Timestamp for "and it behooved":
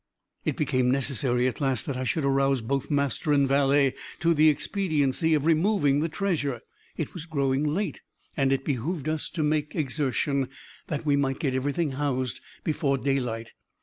8.35-9.07